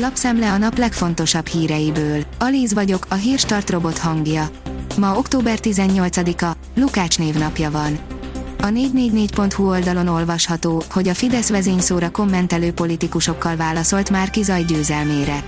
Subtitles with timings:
[0.00, 2.24] Lapszemle a nap legfontosabb híreiből.
[2.38, 4.50] Alíz vagyok, a hírstart robot hangja.
[4.98, 7.98] Ma október 18-a, Lukács névnapja van.
[8.60, 15.42] A 444.hu oldalon olvasható, hogy a Fidesz vezényszóra kommentelő politikusokkal válaszolt már Kizaj győzelmére.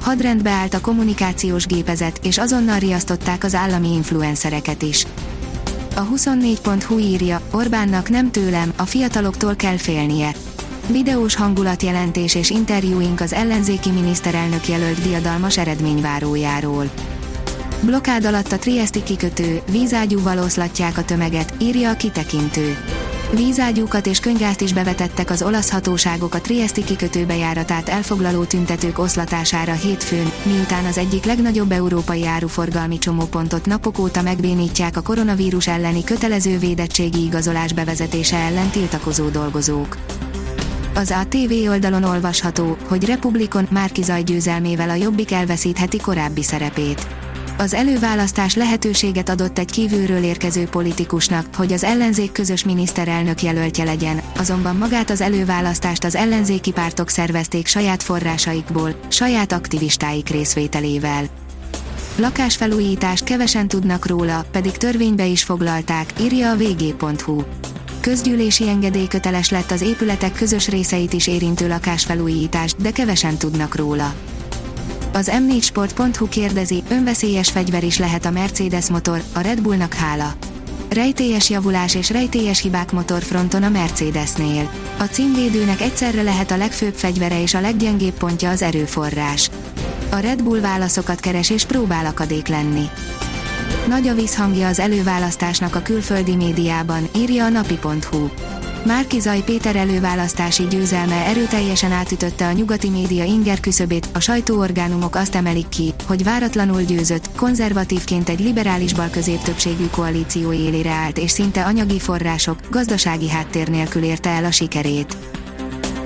[0.00, 5.06] Hadrendbe állt a kommunikációs gépezet, és azonnal riasztották az állami influencereket is.
[5.96, 10.32] A 24.hu írja, Orbánnak nem tőlem, a fiataloktól kell félnie.
[10.86, 16.90] Videós hangulatjelentés és interjúink az ellenzéki miniszterelnök jelölt diadalmas eredményvárójáról.
[17.80, 22.76] Blokád alatt a Triesti kikötő, vízágyúval oszlatják a tömeget, írja a kitekintő.
[23.34, 29.72] Vízágyúkat és könygázt is bevetettek az olasz hatóságok a Triesti kikötő bejáratát elfoglaló tüntetők oszlatására
[29.72, 36.58] hétfőn, miután az egyik legnagyobb európai áruforgalmi csomópontot napok óta megbénítják a koronavírus elleni kötelező
[36.58, 39.96] védettségi igazolás bevezetése ellen tiltakozó dolgozók.
[40.94, 47.06] Az ATV oldalon olvasható, hogy Republikon Márkizaj győzelmével a Jobbik elveszítheti korábbi szerepét
[47.62, 54.22] az előválasztás lehetőséget adott egy kívülről érkező politikusnak, hogy az ellenzék közös miniszterelnök jelöltje legyen,
[54.36, 61.24] azonban magát az előválasztást az ellenzéki pártok szervezték saját forrásaikból, saját aktivistáik részvételével.
[62.16, 67.42] Lakásfelújítás kevesen tudnak róla, pedig törvénybe is foglalták, írja a vg.hu.
[68.02, 74.14] Közgyűlési engedély köteles lett az épületek közös részeit is érintő lakásfelújítás, de kevesen tudnak róla.
[75.12, 80.34] Az m4sport.hu kérdezi, önveszélyes fegyver is lehet a Mercedes motor, a Red Bullnak hála.
[80.90, 84.70] Rejtélyes javulás és rejtélyes hibák motorfronton a Mercedesnél.
[84.98, 89.50] A címvédőnek egyszerre lehet a legfőbb fegyvere és a leggyengébb pontja az erőforrás.
[90.10, 92.88] A Red Bull válaszokat keres és próbál akadék lenni.
[93.88, 98.28] Nagy a vízhangja az előválasztásnak a külföldi médiában, írja a napi.hu.
[98.86, 105.68] Márkizaj Péter előválasztási győzelme erőteljesen átütötte a nyugati média inger küszöbét, a sajtóorgánumok azt emelik
[105.68, 111.98] ki, hogy váratlanul győzött, konzervatívként egy liberális bal középtöbbségű koalíció élére állt és szinte anyagi
[111.98, 115.16] források, gazdasági háttér nélkül érte el a sikerét.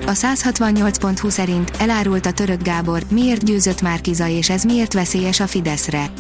[0.07, 5.47] A 168.20 szerint elárult a török Gábor, miért győzött Márkizaj és ez miért veszélyes a
[5.47, 6.11] Fideszre.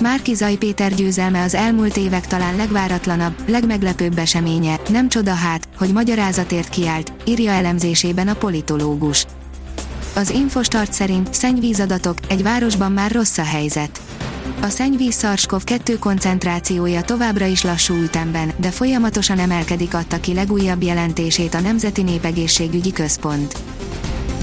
[0.00, 5.92] Márki Zaj Péter győzelme az elmúlt évek talán legváratlanabb, legmeglepőbb eseménye, nem csoda hát, hogy
[5.92, 9.26] magyarázatért kiállt, írja elemzésében a politológus.
[10.14, 14.00] Az Infostart szerint szennyvízadatok, egy városban már rossz a helyzet.
[14.60, 21.54] A szennyvíz SARS-CoV-2 koncentrációja továbbra is lassú ütemben, de folyamatosan emelkedik adta ki legújabb jelentését
[21.54, 23.54] a Nemzeti Népegészségügyi Központ.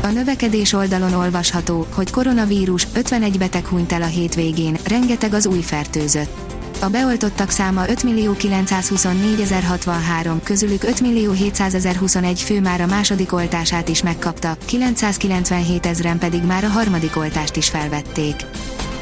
[0.04, 5.62] A növekedés oldalon olvasható, hogy koronavírus 51 beteg hunyt el a hétvégén, rengeteg az új
[5.62, 6.52] fertőzött.
[6.82, 16.18] A beoltottak száma 5.924.063, közülük 5.700.021 fő már a második oltását is megkapta, 997 ezeren
[16.18, 18.36] pedig már a harmadik oltást is felvették.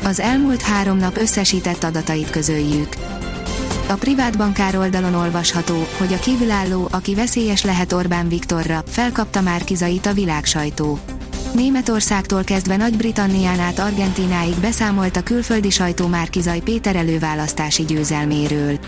[0.04, 2.88] Az elmúlt három nap összesített adatait közöljük.
[3.90, 9.64] A privát bankár oldalon olvasható, hogy a kívülálló, aki veszélyes lehet Orbán Viktorra, felkapta már
[9.64, 11.00] kizait a világsajtó.
[11.54, 18.80] Németországtól kezdve Nagy-Britannián át Argentináig beszámolt a külföldi sajtó Márkizaj Péter előválasztási győzelméről.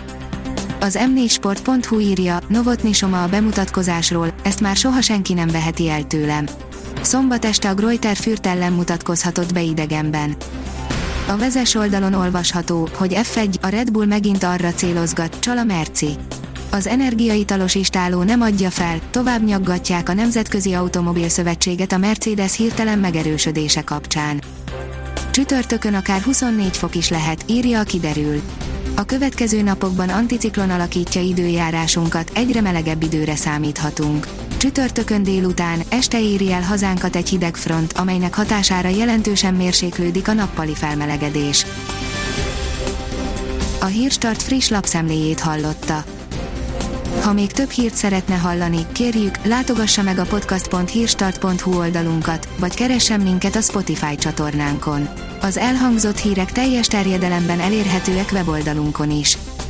[0.80, 6.46] Az m4sport.hu írja, Novotny Soma a bemutatkozásról, ezt már soha senki nem veheti el tőlem.
[7.00, 10.36] Szombat este a Greuter Fürt ellen mutatkozhatott be idegenben.
[11.26, 16.16] A vezes oldalon olvasható, hogy F1 a Red Bull megint arra célozgat, csal a Merci.
[16.70, 22.98] Az energiaitalos istáló nem adja fel, tovább nyaggatják a Nemzetközi Automobil Szövetséget a Mercedes hirtelen
[22.98, 24.42] megerősödése kapcsán.
[25.30, 28.40] Csütörtökön akár 24 fok is lehet, írja a kiderül.
[28.96, 34.26] A következő napokban anticiklon alakítja időjárásunkat, egyre melegebb időre számíthatunk.
[34.62, 40.74] Csütörtökön délután, este éri el hazánkat egy hideg front, amelynek hatására jelentősen mérséklődik a nappali
[40.74, 41.66] felmelegedés.
[43.80, 46.04] A Hírstart friss lapszemléjét hallotta.
[47.20, 53.56] Ha még több hírt szeretne hallani, kérjük, látogassa meg a podcast.hírstart.hu oldalunkat, vagy keressen minket
[53.56, 55.08] a Spotify csatornánkon.
[55.40, 59.38] Az elhangzott hírek teljes terjedelemben elérhetőek weboldalunkon is.